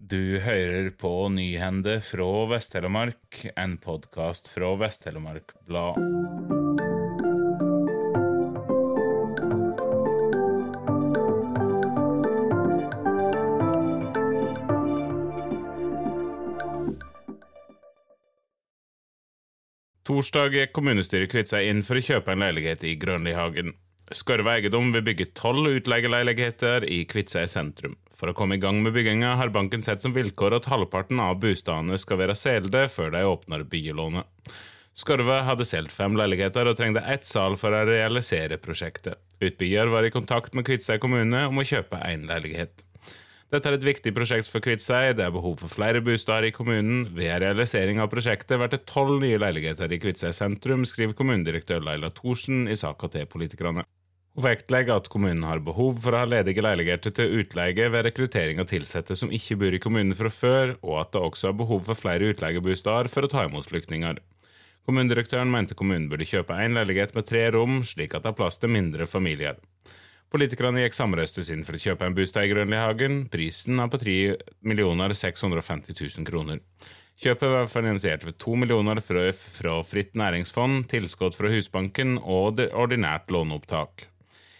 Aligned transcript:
Du 0.00 0.38
hører 0.38 0.92
på 0.94 1.10
Nyhende 1.28 1.96
fra 2.06 2.26
Vest-Telemark, 2.46 3.40
en 3.58 3.72
podkast 3.82 4.46
fra 4.46 4.68
Vest-Telemark 4.78 5.50
Blad. 5.66 5.98
Torsdag 20.06 20.54
gikk 20.54 20.76
kommunestyret 20.78 21.34
kvitt 21.34 21.50
seg 21.50 21.66
inn 21.66 21.82
for 21.82 21.98
å 21.98 22.06
kjøpe 22.06 22.32
en 22.36 22.46
leilighet 22.46 22.86
i 22.86 22.94
Grønlihagen. 23.02 23.74
Skarve 24.14 24.54
eiendom 24.56 24.88
vil 24.94 25.04
bygge 25.04 25.26
tolv 25.36 25.68
utleieleiligheter 25.68 26.86
i 26.88 27.02
Kviteseid 27.08 27.50
sentrum. 27.52 27.98
For 28.16 28.30
å 28.30 28.36
komme 28.36 28.56
i 28.56 28.62
gang 28.62 28.80
med 28.80 28.94
bygginga 28.96 29.34
har 29.36 29.52
banken 29.52 29.84
sett 29.84 30.00
som 30.02 30.14
vilkår 30.16 30.56
at 30.56 30.68
halvparten 30.72 31.20
av 31.20 31.36
bostadene 31.42 31.98
skal 32.00 32.22
være 32.22 32.36
selde 32.38 32.86
før 32.88 33.12
de 33.12 33.22
åpner 33.28 33.66
byggelånet. 33.68 34.24
Skarve 34.98 35.42
hadde 35.46 35.66
solgt 35.68 35.92
fem 35.94 36.16
leiligheter 36.18 36.66
og 36.66 36.78
trengte 36.80 37.04
ett 37.06 37.28
sal 37.28 37.54
for 37.60 37.76
å 37.76 37.84
realisere 37.86 38.56
prosjektet. 38.58 39.20
Utbygger 39.44 39.92
var 39.92 40.08
i 40.08 40.14
kontakt 40.14 40.56
med 40.56 40.66
Kviteseid 40.66 41.04
kommune 41.04 41.44
om 41.46 41.60
å 41.60 41.66
kjøpe 41.68 42.00
én 42.08 42.24
leilighet. 42.26 42.82
Dette 43.52 43.70
er 43.70 43.78
et 43.78 43.86
viktig 43.86 44.10
prosjekt 44.16 44.48
for 44.50 44.64
Kviteseid. 44.64 45.20
Det 45.20 45.28
er 45.28 45.36
behov 45.36 45.60
for 45.60 45.72
flere 45.72 46.02
bosteder 46.04 46.48
i 46.48 46.52
kommunen. 46.52 47.06
Ved 47.16 47.38
realisering 47.44 48.00
av 48.02 48.10
prosjektet 48.12 48.58
blir 48.58 48.72
det 48.72 48.82
tolv 48.88 49.22
nye 49.22 49.38
leiligheter 49.40 49.92
i 49.92 50.00
Kviteseid 50.02 50.36
sentrum, 50.36 50.88
skriver 50.88 51.16
kommunedirektør 51.16 51.84
Laila 51.84 52.10
Thorsen 52.12 52.66
i 52.68 52.76
saka 52.76 53.08
til 53.12 53.30
politikerne. 53.30 53.86
Hun 54.38 54.44
vektlegger 54.44 55.00
at 55.00 55.08
kommunen 55.10 55.42
har 55.42 55.58
behov 55.66 55.96
for 55.98 56.14
å 56.14 56.20
ha 56.20 56.26
ledige 56.30 56.62
leiligheter 56.62 57.10
til 57.10 57.40
utleie 57.40 57.88
ved 57.90 58.04
rekruttering 58.06 58.60
av 58.62 58.70
ansatte 58.70 59.16
som 59.18 59.32
ikke 59.34 59.56
bor 59.58 59.74
i 59.74 59.80
kommunen 59.82 60.14
fra 60.14 60.30
før, 60.30 60.76
og 60.78 60.92
at 61.00 61.08
det 61.16 61.22
også 61.26 61.48
er 61.48 61.56
behov 61.58 61.80
for 61.88 61.98
flere 61.98 62.28
utleiebosteder 62.30 63.08
for 63.10 63.26
å 63.26 63.30
ta 63.32 63.48
imot 63.48 63.66
flyktninger. 63.66 64.20
Kommunedirektøren 64.86 65.50
mente 65.50 65.74
kommunen 65.74 66.06
burde 66.06 66.28
kjøpe 66.30 66.54
én 66.54 66.78
leilighet 66.78 67.16
med 67.16 67.26
tre 67.26 67.40
rom, 67.50 67.80
slik 67.82 68.14
at 68.14 68.22
det 68.22 68.30
er 68.30 68.36
plass 68.38 68.62
til 68.62 68.70
mindre 68.70 69.08
familier. 69.10 69.58
Politikerne 70.30 70.84
gikk 70.84 70.94
samrøstes 70.94 71.50
inn 71.50 71.64
for 71.66 71.74
å 71.74 71.80
kjøpe 71.82 72.06
en 72.06 72.14
bostad 72.14 72.46
i 72.46 72.52
Grønlihagen. 72.52 73.16
Prisen 73.32 73.82
er 73.82 73.90
på 73.90 73.98
3 73.98 75.16
650 75.18 75.98
000 75.98 76.28
kroner. 76.28 76.60
Kjøpet 77.18 77.50
var 77.56 77.66
finansiert 77.72 78.22
ved 78.28 78.38
2 78.38 78.54
millioner 78.62 79.02
fra 79.02 79.80
Fritt 79.82 80.14
næringsfond, 80.14 80.86
tilskudd 80.94 81.34
fra 81.34 81.50
Husbanken 81.50 82.20
og 82.22 82.62
ordinært 82.70 83.34
låneopptak. 83.34 84.06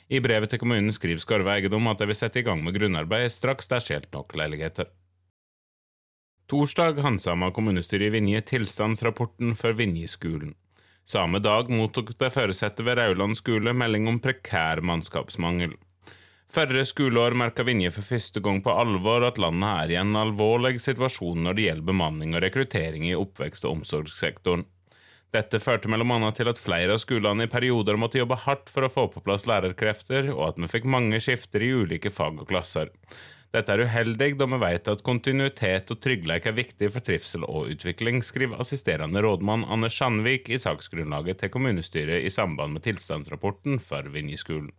I 0.09 0.21
brevet 0.25 0.49
til 0.49 0.63
kommunen 0.63 0.93
skriver 0.95 1.21
Skarve 1.21 1.53
Eiendom 1.53 1.91
at 1.91 2.01
de 2.01 2.09
vil 2.09 2.17
sette 2.17 2.41
i 2.41 2.47
gang 2.47 2.63
med 2.65 2.77
grunnarbeid 2.79 3.29
straks 3.33 3.69
det 3.69 3.77
er 3.77 3.85
skjelt 3.85 4.09
nok 4.15 4.37
leiligheter. 4.41 4.89
Torsdag 6.49 7.03
handsama 7.05 7.51
kommunestyret 7.53 8.09
i 8.09 8.15
Vinje 8.15 8.41
tilstandsrapporten 8.49 9.53
for 9.59 9.77
Vinjeskolen. 9.77 10.55
Samme 11.05 11.43
dag 11.45 11.69
mottok 11.73 12.15
det 12.21 12.31
foresatte 12.33 12.85
ved 12.85 12.97
Rauland 12.97 13.37
skole 13.37 13.75
melding 13.77 14.09
om 14.09 14.17
prekær 14.25 14.81
mannskapsmangel. 14.81 15.75
Forrige 16.49 16.87
skoleår 16.89 17.37
merka 17.37 17.65
Vinje 17.69 17.93
for 17.93 18.05
første 18.05 18.41
gang 18.41 18.63
på 18.65 18.73
alvor 18.73 19.27
at 19.29 19.37
landet 19.41 19.69
er 19.69 19.93
i 19.93 20.01
en 20.01 20.17
alvorlig 20.17 20.79
situasjon 20.81 21.45
når 21.45 21.57
det 21.57 21.67
gjelder 21.67 21.89
bemanning 21.91 22.33
og 22.33 22.45
rekruttering 22.45 23.05
i 23.05 23.17
oppvekst- 23.17 23.69
og 23.69 23.83
omsorgssektoren. 23.83 24.65
Dette 25.35 25.59
førte 25.61 25.91
bl.a. 25.93 26.31
til 26.33 26.49
at 26.49 26.61
flere 26.61 26.95
av 26.97 27.01
skolene 27.03 27.45
i 27.45 27.51
perioder 27.53 27.99
måtte 28.01 28.21
jobbe 28.21 28.39
hardt 28.47 28.71
for 28.73 28.87
å 28.87 28.93
få 28.93 29.09
på 29.13 29.21
plass 29.27 29.45
lærerkrefter, 29.49 30.31
og 30.33 30.45
at 30.47 30.63
vi 30.63 30.71
fikk 30.73 30.89
mange 30.89 31.21
skifter 31.21 31.65
i 31.65 31.69
ulike 31.83 32.13
fag 32.15 32.41
og 32.41 32.49
klasser. 32.49 32.89
Dette 33.53 33.73
er 33.73 33.85
uheldig, 33.85 34.35
da 34.41 34.49
vi 34.49 34.59
vet 34.61 34.89
at 34.93 35.03
kontinuitet 35.05 35.93
og 35.93 36.01
trygghet 36.05 36.49
er 36.49 36.57
viktig 36.57 36.91
for 36.93 37.05
trivsel 37.05 37.45
og 37.49 37.71
utvikling, 37.73 38.21
skriver 38.25 38.61
assisterende 38.61 39.23
rådmann 39.25 39.65
Anders 39.69 39.97
Sandvik 39.97 40.49
i 40.53 40.61
saksgrunnlaget 40.61 41.41
til 41.43 41.53
kommunestyret 41.53 42.25
i 42.25 42.33
samband 42.33 42.77
med 42.77 42.85
tilstandsrapporten 42.85 43.81
for 43.85 44.09
Vinjeskolen. 44.13 44.73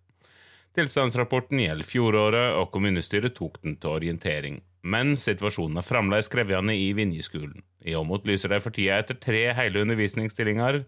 Tilstandsrapporten 0.77 1.61
gjelder 1.63 1.85
fjoråret, 1.85 2.55
og 2.57 2.69
kommunestyret 2.73 3.33
tok 3.37 3.57
den 3.65 3.77
til 3.81 3.97
orientering. 3.97 4.59
Men 4.81 5.15
situasjonen 5.19 5.81
er 5.81 5.87
fremdeles 5.87 6.31
krevende 6.31 6.75
i 6.77 6.91
Vinjeskolen. 6.95 7.61
I 7.83 7.95
Åmot 7.99 8.27
lyser 8.27 8.53
de 8.53 8.59
for 8.63 8.75
tida 8.75 8.99
etter 9.01 9.19
tre 9.19 9.49
hele 9.57 9.83
undervisningsstillinger. 9.83 10.83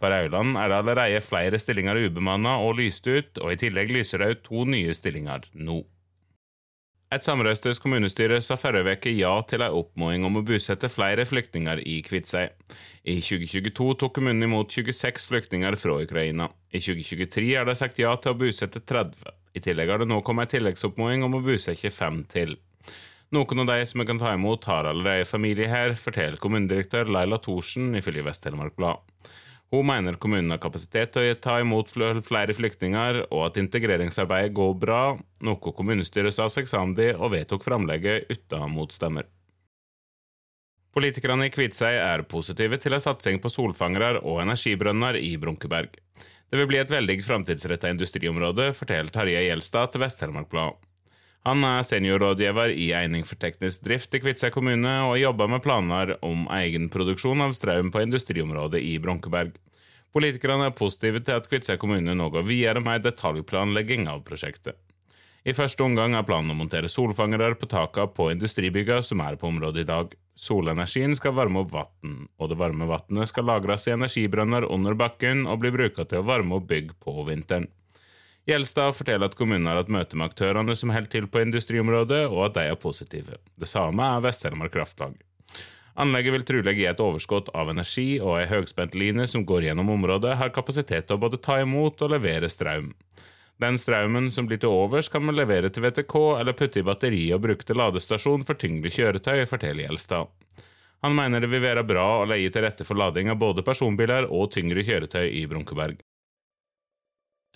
På 0.00 0.10
Rauland 0.12 0.58
er 0.60 0.68
det 0.68 0.78
allerede 0.80 1.20
flere 1.24 1.58
stillinger 1.58 1.98
ubemanna 2.06 2.58
og 2.60 2.76
lyst 2.80 3.06
ut, 3.06 3.38
og 3.38 3.52
i 3.52 3.60
tillegg 3.60 3.92
lyser 3.94 4.22
det 4.22 4.32
ut 4.32 4.42
to 4.50 4.64
nye 4.68 4.94
stillinger 4.94 5.46
nå. 5.54 5.84
Et 7.14 7.22
samrøstes 7.22 7.78
kommunestyre 7.78 8.40
sa 8.42 8.56
forrige 8.58 8.96
uke 8.98 9.12
ja 9.14 9.30
til 9.46 9.62
en 9.62 9.76
oppmoding 9.78 10.24
om 10.26 10.40
å 10.40 10.42
bosette 10.44 10.90
flere 10.90 11.22
flyktninger 11.24 11.78
i 11.86 12.00
Kviteseid. 12.02 12.56
I 13.06 13.20
2022 13.22 13.92
tok 14.02 14.16
kommunen 14.18 14.48
imot 14.48 14.74
26 14.74 15.28
flyktninger 15.30 15.78
fra 15.78 16.00
Ukraina. 16.02 16.50
I 16.74 16.82
2023 16.82 17.46
har 17.54 17.70
det 17.70 17.78
sagt 17.78 18.02
ja 18.02 18.10
til 18.18 18.34
å 18.34 18.40
bosette 18.40 18.82
30. 18.82 19.22
I 19.54 19.62
tillegg 19.62 19.94
har 19.94 20.02
det 20.02 20.10
nå 20.10 20.18
kommet 20.26 20.50
en 20.50 20.56
tilleggsoppmoding 20.58 21.22
om 21.24 21.38
å 21.38 21.44
bosette 21.46 21.94
fem 21.94 22.24
til. 22.26 22.58
Noen 23.34 23.64
av 23.64 23.66
de 23.66 23.86
som 23.86 24.00
vi 24.00 24.06
kan 24.06 24.20
ta 24.22 24.34
imot, 24.34 24.64
har 24.70 24.86
allerede 24.86 25.26
familie 25.26 25.66
her, 25.66 25.96
forteller 25.98 26.38
kommunedirektør 26.38 27.10
Laila 27.10 27.40
Thorsen 27.42 27.96
ifølge 27.98 28.22
Vest-Telemark 28.22 28.76
Blad. 28.78 29.02
Hun 29.74 29.82
mener 29.88 30.14
kommunen 30.22 30.54
har 30.54 30.60
kapasitet 30.62 31.10
til 31.16 31.32
å 31.32 31.38
ta 31.42 31.56
imot 31.58 31.90
flere 31.90 32.54
flyktninger, 32.54 33.24
og 33.34 33.48
at 33.48 33.58
integreringsarbeidet 33.58 34.54
går 34.54 34.76
bra, 34.78 35.00
noe 35.42 35.74
kommunestyret 35.74 36.36
sa 36.36 36.46
seg 36.46 36.70
samd 36.70 37.02
i 37.02 37.10
og 37.16 37.32
vedtok 37.34 37.66
framlegget 37.66 38.30
uten 38.30 38.70
motstemmer. 38.70 39.26
Politikerne 40.94 41.50
i 41.50 41.52
Kviteseid 41.52 41.98
er 41.98 42.22
positive 42.30 42.78
til 42.80 42.94
en 42.96 43.02
satsing 43.04 43.42
på 43.42 43.50
solfangere 43.52 44.22
og 44.22 44.38
energibrønner 44.46 45.18
i 45.18 45.34
Brunkeberg. 45.36 45.98
Det 46.46 46.60
vil 46.62 46.70
bli 46.70 46.78
et 46.78 46.94
veldig 46.94 47.18
framtidsretta 47.26 47.90
industriområde, 47.90 48.70
forteller 48.72 49.10
Tarjei 49.12 49.48
Gjelstad 49.48 49.90
til 49.92 50.06
Vest-Telemark 50.06 50.48
Blad. 50.54 50.85
Han 51.46 51.62
er 51.62 51.84
seniorrådgiver 51.86 52.72
i 52.74 52.88
Eining 52.98 53.22
for 53.22 53.38
teknisk 53.38 53.84
drift 53.86 54.14
i 54.16 54.18
Kviteseid 54.18 54.50
kommune, 54.50 54.96
og 55.06 55.20
jobber 55.20 55.46
med 55.46 55.62
planer 55.62 56.16
om 56.26 56.48
egenproduksjon 56.50 57.44
av 57.44 57.54
strøm 57.54 57.92
på 57.94 58.02
industriområdet 58.02 58.80
i 58.82 58.96
Bronkeberg. 58.98 59.52
Politikerne 60.10 60.66
er 60.66 60.74
positive 60.74 61.20
til 61.22 61.38
at 61.38 61.46
Kviteseid 61.46 61.78
kommune 61.78 62.16
nå 62.18 62.26
går 62.34 62.48
videre 62.48 62.82
med 62.82 63.06
detaljplanlegging 63.06 64.08
av 64.10 64.24
prosjektet. 64.26 64.74
I 65.46 65.54
første 65.54 65.86
omgang 65.86 66.18
er 66.18 66.26
planen 66.26 66.50
å 66.50 66.58
montere 66.58 66.90
solfangere 66.90 67.52
på 67.54 67.70
takene 67.70 68.10
på 68.10 68.32
industribygga 68.32 68.98
som 69.06 69.22
er 69.22 69.38
på 69.38 69.46
området 69.46 69.84
i 69.84 69.90
dag. 69.92 70.18
Solenergien 70.34 71.14
skal 71.14 71.38
varme 71.38 71.62
opp 71.62 71.70
vann, 71.70 72.24
og 72.42 72.50
det 72.50 72.58
varme 72.58 72.90
vannet 72.90 73.30
skal 73.30 73.46
lagres 73.46 73.86
i 73.86 73.94
energibrønner 73.94 74.66
under 74.66 74.98
bakken 74.98 75.46
og 75.46 75.62
bli 75.62 75.70
brukt 75.78 76.02
til 76.02 76.24
å 76.24 76.26
varme 76.26 76.58
opp 76.58 76.66
bygg 76.74 76.96
på 76.98 77.20
vinteren. 77.30 77.70
Gjelstad 78.46 78.94
forteller 78.94 79.26
at 79.26 79.34
kommunen 79.34 79.66
har 79.66 79.80
hatt 79.80 79.90
møte 79.90 80.14
med 80.14 80.30
aktørene 80.30 80.74
som 80.78 80.92
holder 80.94 81.10
til 81.10 81.24
på 81.26 81.40
industriområdet, 81.42 82.28
og 82.30 82.44
at 82.46 82.54
de 82.54 82.66
er 82.70 82.78
positive. 82.78 83.40
Det 83.58 83.66
samme 83.66 84.06
er 84.06 84.22
Vest-Telemark 84.22 84.70
Kraftlag. 84.76 85.16
Anlegget 85.98 86.34
vil 86.34 86.44
trolig 86.46 86.76
gi 86.76 86.84
et 86.86 87.02
overskudd 87.02 87.50
av 87.58 87.72
energi, 87.72 88.20
og 88.20 88.36
ei 88.38 88.46
høyspentline 88.46 89.26
som 89.32 89.42
går 89.48 89.66
gjennom 89.66 89.90
området, 89.96 90.36
har 90.38 90.54
kapasitet 90.54 91.08
til 91.08 91.18
å 91.18 91.22
både 91.24 91.42
ta 91.42 91.58
imot 91.64 92.06
og 92.06 92.14
levere 92.14 92.50
strøm. 92.52 92.92
Den 93.58 93.80
strømmen 93.80 94.30
som 94.30 94.46
blir 94.46 94.60
til 94.62 94.70
overs, 94.70 95.08
kan 95.08 95.24
man 95.26 95.34
levere 95.34 95.72
til 95.72 95.82
VTK 95.82 96.14
eller 96.36 96.54
putte 96.54 96.82
i 96.82 96.86
batteri 96.86 97.22
og 97.34 97.42
bruke 97.48 97.66
til 97.66 97.80
ladestasjon 97.80 98.44
for 98.46 98.60
tyngre 98.60 98.92
kjøretøy, 98.92 99.46
forteller 99.48 99.88
Gjelstad. 99.88 100.28
Han 101.02 101.16
mener 101.16 101.42
det 101.42 101.50
vil 101.50 101.64
være 101.64 101.86
bra 101.88 102.04
å 102.20 102.28
legge 102.28 102.52
til 102.52 102.62
rette 102.68 102.86
for 102.86 103.00
lading 103.00 103.32
av 103.32 103.40
både 103.40 103.64
personbiler 103.66 104.28
og 104.28 104.52
tyngre 104.54 104.84
kjøretøy 104.86 105.24
i 105.40 105.48
Brunkeberg. 105.48 105.98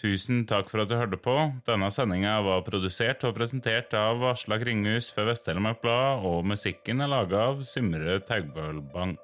Tusen 0.00 0.47
takk 0.49 0.71
for 0.72 0.81
at 0.81 0.88
du 0.88 0.97
hørte 0.97 1.19
på. 1.21 1.34
Denne 1.66 1.91
sendinga 1.93 2.38
var 2.47 2.62
produsert 2.65 3.21
og 3.28 3.34
presentert 3.37 3.93
av 3.93 4.22
Aslak 4.31 4.65
Ringhus 4.65 5.11
for 5.12 5.28
Vest-Telemark 5.28 5.83
Blad, 5.84 6.25
og 6.25 6.47
musikken 6.49 7.05
er 7.05 7.12
laga 7.12 7.50
av 7.50 7.61
Symre 7.69 8.17
Taugbølbang. 8.25 9.19